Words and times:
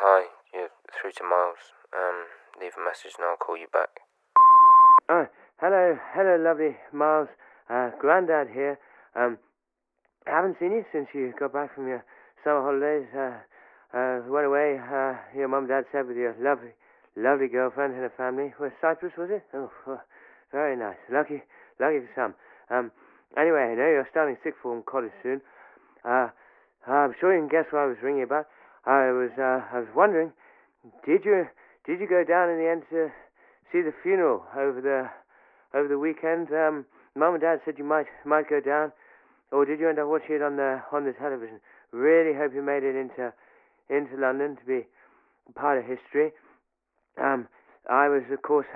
Hi, 0.00 0.32
you're 0.56 0.72
through 0.96 1.12
to 1.20 1.24
Miles. 1.28 1.76
Um, 1.92 2.24
leave 2.56 2.72
a 2.72 2.80
message 2.80 3.20
and 3.20 3.28
I'll 3.28 3.36
call 3.36 3.60
you 3.60 3.68
back. 3.68 4.00
Oh, 5.12 5.28
hello, 5.60 6.00
hello, 6.16 6.40
lovely 6.40 6.72
Miles. 6.88 7.28
Uh, 7.68 7.92
Grandad 8.00 8.48
here. 8.48 8.80
Um, 9.12 9.36
I 10.24 10.30
haven't 10.30 10.56
seen 10.56 10.72
you 10.72 10.88
since 10.90 11.12
you 11.12 11.34
got 11.38 11.52
back 11.52 11.74
from 11.74 11.84
your 11.84 12.00
summer 12.40 12.64
holidays. 12.64 13.12
Uh, 13.12 13.44
uh, 13.92 14.24
went 14.24 14.48
away, 14.48 14.80
uh, 14.80 15.20
your 15.36 15.52
mum 15.52 15.68
and 15.68 15.68
dad 15.68 15.84
said, 15.92 16.08
with 16.08 16.16
your 16.16 16.32
lovely, 16.40 16.72
lovely 17.12 17.52
girlfriend 17.52 17.92
and 17.92 18.00
her 18.00 18.16
family. 18.16 18.56
Where 18.56 18.72
Cyprus, 18.80 19.12
was 19.20 19.28
it? 19.28 19.44
Oh, 19.52 19.68
oh, 19.86 20.00
very 20.50 20.80
nice. 20.80 20.96
Lucky, 21.12 21.44
lucky 21.76 22.00
for 22.08 22.12
some. 22.16 22.32
Um, 22.72 22.90
anyway, 23.36 23.68
I 23.68 23.76
know 23.76 24.00
you're 24.00 24.08
starting 24.08 24.40
sixth 24.40 24.64
form 24.64 24.80
college 24.80 25.12
soon. 25.22 25.42
Uh, 26.08 26.32
I'm 26.88 27.12
sure 27.20 27.36
you 27.36 27.44
can 27.44 27.52
guess 27.52 27.68
what 27.68 27.84
I 27.84 27.86
was 27.92 28.00
ringing 28.00 28.24
about. 28.24 28.48
I 28.90 29.14
was, 29.14 29.30
uh, 29.38 29.62
I 29.70 29.78
was 29.78 29.88
wondering, 29.94 30.32
did 31.06 31.22
you, 31.24 31.46
did 31.86 32.00
you 32.00 32.08
go 32.10 32.24
down 32.26 32.50
in 32.50 32.58
the 32.58 32.66
end 32.66 32.82
to 32.90 33.14
see 33.70 33.86
the 33.86 33.94
funeral 34.02 34.42
over 34.58 34.82
the, 34.82 35.06
over 35.78 35.86
the 35.86 35.98
weekend? 35.98 36.50
Um, 36.50 36.84
mum 37.14 37.34
and 37.34 37.40
dad 37.40 37.60
said 37.64 37.78
you 37.78 37.84
might, 37.84 38.10
might 38.26 38.50
go 38.50 38.58
down, 38.58 38.90
or 39.52 39.64
did 39.64 39.78
you 39.78 39.88
end 39.88 40.00
up 40.00 40.08
watching 40.08 40.34
it 40.34 40.42
on 40.42 40.56
the, 40.56 40.82
on 40.90 41.04
the 41.04 41.12
television? 41.12 41.60
Really 41.92 42.34
hope 42.34 42.50
you 42.52 42.62
made 42.62 42.82
it 42.82 42.98
into, 42.98 43.32
into 43.86 44.18
London 44.18 44.56
to 44.58 44.64
be 44.66 44.86
part 45.54 45.78
of 45.78 45.84
history. 45.86 46.32
Um, 47.14 47.46
I 47.88 48.08
was, 48.08 48.22
of 48.32 48.42
course, 48.42 48.66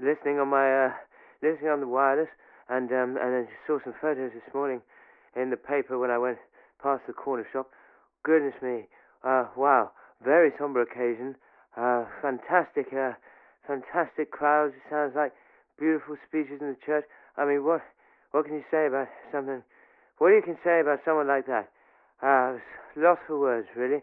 listening 0.00 0.38
on 0.38 0.48
my, 0.48 0.86
uh, 0.86 0.92
listening 1.42 1.68
on 1.68 1.80
the 1.80 1.88
wireless, 1.88 2.32
and 2.68 2.90
um, 2.92 3.18
and 3.20 3.44
I 3.44 3.48
saw 3.66 3.78
some 3.84 3.94
photos 4.00 4.32
this 4.32 4.54
morning 4.54 4.80
in 5.36 5.50
the 5.50 5.56
paper 5.56 5.98
when 5.98 6.10
I 6.10 6.16
went 6.16 6.38
past 6.82 7.02
the 7.06 7.12
corner 7.12 7.46
shop. 7.52 7.68
Goodness 8.24 8.54
me, 8.62 8.88
uh, 9.22 9.48
wow, 9.54 9.90
very 10.24 10.50
somber 10.58 10.80
occasion. 10.80 11.36
Uh, 11.76 12.06
fantastic, 12.22 12.86
uh, 12.90 13.12
fantastic 13.66 14.30
crowds. 14.30 14.72
It 14.74 14.82
sounds 14.88 15.12
like 15.14 15.32
beautiful 15.78 16.16
speeches 16.26 16.56
in 16.62 16.68
the 16.68 16.76
church. 16.86 17.04
I 17.36 17.44
mean, 17.44 17.64
what, 17.64 17.82
what 18.30 18.46
can 18.46 18.54
you 18.54 18.64
say 18.70 18.86
about 18.86 19.08
something? 19.30 19.62
What 20.16 20.30
do 20.30 20.36
you 20.36 20.42
can 20.42 20.56
say 20.64 20.80
about 20.80 21.00
someone 21.04 21.28
like 21.28 21.44
that? 21.46 21.68
Uh, 22.22 22.56
lost 22.96 23.20
for 23.26 23.38
words, 23.38 23.68
really. 23.76 24.00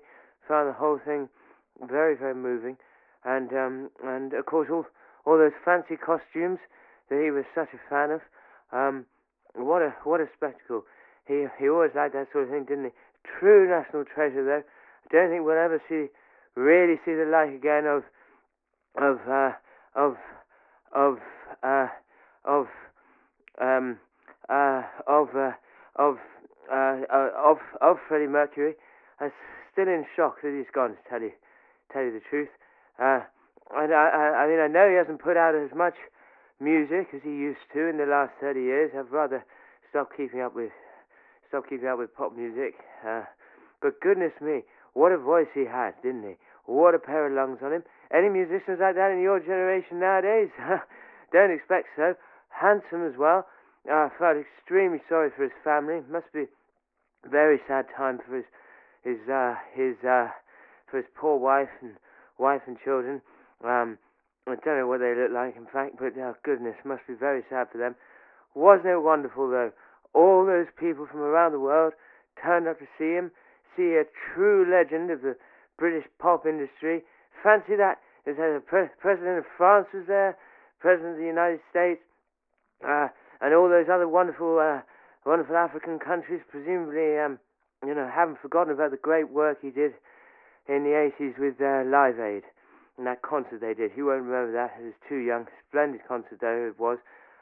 Found 0.47 0.69
the 0.69 0.78
whole 0.78 1.00
thing 1.03 1.28
very, 1.81 2.16
very 2.16 2.35
moving, 2.35 2.78
and 3.25 3.50
um, 3.53 3.89
and 4.03 4.33
of 4.33 4.45
course 4.45 4.67
all 4.72 4.85
all 5.25 5.38
those 5.38 5.58
fancy 5.66 5.95
costumes 5.97 6.59
that 7.09 7.22
he 7.23 7.31
was 7.31 7.45
such 7.56 7.69
a 7.73 7.81
fan 7.89 8.11
of. 8.11 8.22
Um, 8.72 9.06
what 9.56 9.81
a 9.81 9.95
what 10.03 10.22
a 10.22 10.28
spectacle! 10.35 10.83
He 11.27 11.45
he 11.59 11.69
always 11.69 11.91
liked 11.95 12.14
that 12.14 12.27
sort 12.31 12.45
of 12.45 12.50
thing, 12.50 12.66
didn't 12.66 12.86
he? 12.86 12.91
True 13.39 13.69
national 13.69 14.05
treasure, 14.05 14.44
though. 14.44 14.64
I 14.64 15.08
don't 15.14 15.30
think 15.30 15.45
we'll 15.45 15.58
ever 15.58 15.81
see 15.88 16.08
really 16.55 17.00
see 17.05 17.13
the 17.13 17.25
like 17.25 17.53
again 17.53 17.86
of 17.86 18.03
of 18.95 19.19
uh, 19.30 19.52
of 19.95 20.17
of 20.94 21.17
uh, 21.63 21.88
of 22.45 22.67
um, 23.61 23.97
uh, 24.50 24.83
of 25.08 25.30
uh, 25.36 25.52
of 25.95 26.17
uh, 26.72 27.02
uh, 27.11 27.30
of 27.38 27.58
of 27.81 27.97
Freddie 28.08 28.28
Mercury. 28.28 28.73
I'm 29.19 29.31
still 29.72 29.88
in 29.88 30.06
shock 30.16 30.41
that 30.41 30.56
he's 30.56 30.72
gone. 30.73 30.91
To 30.91 31.09
tell 31.09 31.22
you 31.22 31.31
tell 31.94 32.03
you 32.03 32.11
the 32.11 32.22
truth, 32.30 32.50
uh, 33.00 33.22
and 33.75 33.94
I, 33.94 34.09
I 34.09 34.44
I 34.44 34.47
mean 34.47 34.59
I 34.59 34.67
know 34.67 34.89
he 34.89 34.95
hasn't 34.95 35.22
put 35.22 35.38
out 35.38 35.56
as 35.56 35.75
much 35.75 35.95
music 36.59 37.08
as 37.13 37.22
he 37.23 37.30
used 37.30 37.66
to 37.73 37.88
in 37.88 37.97
the 37.97 38.06
last 38.06 38.31
30 38.39 38.61
years. 38.61 38.91
I've 38.97 39.11
rather 39.11 39.44
stopped 39.89 40.16
keeping 40.16 40.41
up 40.41 40.56
with 40.56 40.72
stopped 41.52 41.69
keeping 41.69 41.88
up 41.88 41.99
with 41.99 42.16
pop 42.16 42.31
music. 42.35 42.80
Uh, 43.05 43.27
but 43.81 43.99
goodness 43.99 44.31
me, 44.39 44.63
what 44.94 45.11
a 45.11 45.17
voice 45.17 45.52
he 45.53 45.67
had, 45.67 45.91
didn't 46.02 46.23
he? 46.23 46.35
What 46.66 46.95
a 46.95 46.99
pair 46.99 47.27
of 47.27 47.35
lungs 47.35 47.59
on 47.61 47.73
him. 47.73 47.83
Any 48.16 48.30
musicians 48.30 48.80
like 48.80 48.95
that 48.95 49.11
in 49.11 49.19
your 49.19 49.39
generation 49.39 49.99
nowadays? 49.99 50.49
Don't 51.33 51.52
expect 51.52 51.88
so. 51.95 52.16
Handsome 52.49 53.06
as 53.06 53.17
well. 53.19 53.47
I 53.90 54.07
felt 54.17 54.38
extremely 54.38 55.01
sorry 55.09 55.29
for 55.35 55.44
his 55.44 55.56
family. 55.63 56.00
Must 56.09 56.31
be 56.31 56.47
a 57.25 57.29
very 57.29 57.59
sad 57.67 57.85
time 57.95 58.19
for 58.23 58.38
his 58.38 58.45
his 59.03 59.19
uh, 59.28 59.56
his 59.73 59.95
uh, 60.07 60.29
for 60.90 60.97
his 60.97 61.09
poor 61.16 61.38
wife 61.38 61.72
and 61.81 61.95
wife 62.38 62.61
and 62.67 62.78
children. 62.84 63.22
Um, 63.63 63.97
I 64.47 64.56
don't 64.56 64.78
know 64.78 64.88
what 64.88 65.00
they 65.00 65.16
look 65.16 65.31
like, 65.34 65.56
in 65.56 65.66
fact, 65.66 65.95
but 66.00 66.13
oh 66.17 66.35
goodness, 66.44 66.75
must 66.85 67.07
be 67.07 67.13
very 67.13 67.44
sad 67.50 67.67
for 67.72 67.78
them. 67.78 67.95
Wasn't 68.53 68.85
it 68.85 69.01
wonderful 69.01 69.50
though? 69.50 69.72
All 70.13 70.45
those 70.45 70.67
people 70.77 71.07
from 71.09 71.22
around 71.22 71.53
the 71.53 71.59
world 71.59 71.94
turned 72.41 72.67
up 72.67 72.79
to 72.79 72.88
see 72.97 73.13
him, 73.16 73.31
see 73.75 73.95
a 73.95 74.03
true 74.33 74.66
legend 74.69 75.11
of 75.11 75.22
the 75.22 75.35
British 75.77 76.07
pop 76.19 76.45
industry. 76.45 77.01
Fancy 77.44 77.75
that! 77.75 77.99
The 78.25 78.61
pre- 78.66 78.94
president 78.99 79.39
of 79.39 79.45
France 79.57 79.88
was 79.94 80.05
there, 80.07 80.38
president 80.79 81.13
of 81.13 81.19
the 81.19 81.25
United 81.25 81.59
States, 81.69 82.01
uh, 82.85 83.07
and 83.41 83.53
all 83.55 83.67
those 83.67 83.89
other 83.91 84.07
wonderful, 84.07 84.59
uh, 84.59 84.81
wonderful 85.25 85.55
African 85.57 85.97
countries. 85.97 86.41
Presumably, 86.49 87.17
um, 87.17 87.39
you 87.85 87.95
know, 87.95 88.07
haven't 88.07 88.38
forgotten 88.39 88.73
about 88.73 88.91
the 88.91 89.01
great 89.01 89.31
work 89.31 89.57
he 89.61 89.72
did 89.72 89.93
in 90.67 90.83
the 90.83 90.93
80s 90.93 91.39
with 91.39 91.59
uh, 91.59 91.81
Live 91.89 92.19
Aid 92.19 92.43
and 93.01 93.07
that 93.07 93.22
concert 93.22 93.61
they 93.61 93.73
did. 93.73 93.91
He 93.95 94.01
won't 94.01 94.23
remember 94.23 94.53
that. 94.53 94.78
He 94.78 94.85
was 94.85 94.93
too 95.09 95.17
young. 95.17 95.47
Splendid 95.67 96.01
concert 96.07 96.39
though 96.39 96.69
it 96.69 96.79
was. 96.79 96.99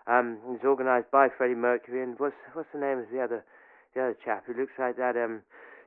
Um, 0.08 0.40
it 0.46 0.50
was 0.50 0.66
organised 0.66 1.12
by 1.12 1.28
Freddie 1.30 1.56
Mercury 1.56 2.02
and 2.04 2.20
what's 2.20 2.36
what's 2.54 2.70
the 2.74 2.80
name 2.80 3.00
of 3.00 3.10
the 3.12 3.22
other 3.22 3.44
the 3.94 4.02
other 4.02 4.18
chap 4.24 4.44
who 4.48 4.54
looks 4.54 4.74
like 4.80 4.98
that 4.98 5.18
um 5.18 5.42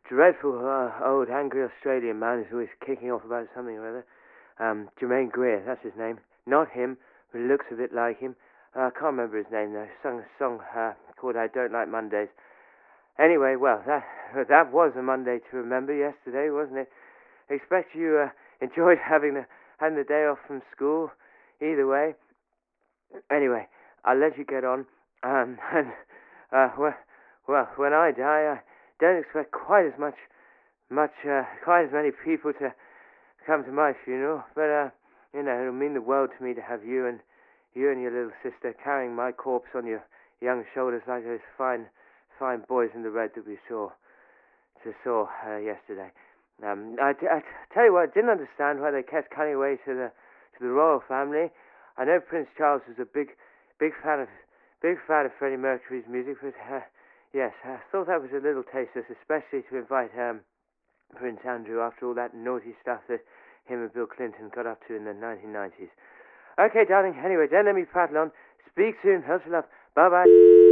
dreadful 0.08 0.58
uh, 0.58 0.90
old 1.04 1.28
angry 1.30 1.64
Australian 1.64 2.18
man 2.18 2.42
who's 2.42 2.52
always 2.52 2.74
kicking 2.84 3.10
off 3.10 3.24
about 3.24 3.46
something 3.54 3.76
or 3.76 3.88
other. 3.88 4.06
Um, 4.58 4.88
Germaine 5.00 5.30
Greer, 5.30 5.62
that's 5.64 5.82
his 5.82 5.96
name. 5.98 6.18
Not 6.46 6.70
him, 6.70 6.98
but 7.32 7.40
he 7.40 7.44
looks 7.44 7.66
a 7.72 7.76
bit 7.76 7.94
like 7.94 8.20
him. 8.20 8.36
Uh, 8.76 8.88
I 8.88 8.90
can't 8.90 9.16
remember 9.16 9.38
his 9.38 9.50
name 9.52 9.72
though. 9.72 9.88
Sung 10.02 10.20
a 10.20 10.26
song 10.38 10.60
uh, 10.76 10.92
called 11.16 11.36
"I 11.36 11.48
Don't 11.48 11.72
Like 11.72 11.88
Mondays." 11.88 12.28
Anyway, 13.18 13.56
well, 13.56 13.82
that 13.86 14.04
that 14.48 14.72
was 14.72 14.92
a 14.98 15.02
Monday 15.02 15.38
to 15.50 15.56
remember 15.56 15.94
yesterday, 15.94 16.50
wasn't 16.50 16.78
it? 16.78 16.88
I 17.50 17.54
expect 17.54 17.94
you 17.94 18.18
uh, 18.18 18.30
enjoyed 18.64 18.98
having 18.98 19.34
the 19.34 19.46
having 19.78 19.96
the 19.96 20.04
day 20.04 20.26
off 20.26 20.38
from 20.46 20.62
school. 20.74 21.10
Either 21.60 21.86
way. 21.86 22.14
Anyway, 23.30 23.68
I'll 24.04 24.18
let 24.18 24.38
you 24.38 24.44
get 24.44 24.64
on. 24.64 24.86
Um, 25.22 25.58
and 25.72 25.88
uh, 26.52 26.68
well, 26.78 26.94
well, 27.48 27.68
when 27.76 27.92
I 27.92 28.10
die, 28.10 28.56
I 28.56 28.60
don't 29.00 29.18
expect 29.18 29.52
quite 29.52 29.86
as 29.86 29.98
much, 29.98 30.16
much, 30.90 31.12
uh, 31.28 31.42
quite 31.64 31.84
as 31.84 31.92
many 31.92 32.10
people 32.24 32.52
to 32.54 32.72
come 33.46 33.64
to 33.64 33.72
my 33.72 33.92
funeral. 34.04 34.42
But 34.54 34.70
uh, 34.70 34.88
you 35.34 35.42
know, 35.42 35.60
it'll 35.60 35.72
mean 35.72 35.94
the 35.94 36.02
world 36.02 36.30
to 36.36 36.44
me 36.44 36.54
to 36.54 36.62
have 36.62 36.84
you 36.84 37.06
and 37.06 37.20
you 37.74 37.90
and 37.90 38.00
your 38.00 38.12
little 38.12 38.36
sister 38.42 38.74
carrying 38.84 39.14
my 39.14 39.32
corpse 39.32 39.68
on 39.74 39.86
your 39.86 40.04
young 40.40 40.64
shoulders 40.74 41.02
like 41.08 41.24
those 41.24 41.40
fine, 41.56 41.86
fine 42.38 42.62
boys 42.68 42.90
in 42.94 43.02
the 43.02 43.10
red 43.10 43.30
that 43.34 43.46
we 43.46 43.56
saw, 43.68 43.88
just 44.84 44.96
saw 45.02 45.26
uh, 45.46 45.56
yesterday. 45.56 46.10
Um, 46.62 46.96
I, 47.00 47.10
I 47.10 47.40
tell 47.72 47.86
you 47.86 47.94
what, 47.94 48.10
I 48.10 48.12
didn't 48.12 48.30
understand 48.30 48.80
why 48.80 48.90
they 48.90 49.02
kept 49.02 49.34
cutting 49.34 49.54
away 49.54 49.78
to 49.86 49.94
the 49.94 50.12
to 50.58 50.60
the 50.60 50.68
royal 50.68 51.00
family. 51.08 51.48
I 51.96 52.04
know 52.04 52.20
Prince 52.20 52.48
Charles 52.56 52.82
was 52.86 52.98
a 53.00 53.08
big, 53.08 53.28
big 53.82 53.98
fan 53.98 54.20
of 54.20 54.28
big 54.80 54.94
fan 55.08 55.26
of 55.26 55.32
Freddie 55.40 55.58
Mercury's 55.58 56.06
music, 56.08 56.36
but 56.40 56.54
uh, 56.70 56.86
yes, 57.34 57.50
I 57.64 57.82
thought 57.90 58.06
that 58.06 58.22
was 58.22 58.30
a 58.30 58.38
little 58.38 58.62
tasteless, 58.62 59.10
especially 59.10 59.66
to 59.70 59.76
invite 59.76 60.14
um, 60.14 60.40
Prince 61.18 61.40
Andrew 61.42 61.80
after 61.82 62.06
all 62.06 62.14
that 62.14 62.32
naughty 62.32 62.78
stuff 62.80 63.00
that 63.08 63.26
him 63.66 63.82
and 63.82 63.92
Bill 63.92 64.06
Clinton 64.06 64.50
got 64.54 64.66
up 64.66 64.78
to 64.86 64.94
in 64.94 65.04
the 65.04 65.10
1990s. 65.10 65.90
Okay, 66.60 66.84
darling. 66.88 67.18
Anyway, 67.24 67.46
don't 67.50 67.66
let 67.66 67.74
me 67.74 67.82
prattle 67.82 68.18
on. 68.18 68.30
Speak 68.70 68.94
soon. 69.02 69.24
Lots 69.28 69.42
of 69.46 69.52
love. 69.52 69.64
Bye 69.96 70.08
bye. 70.08 70.71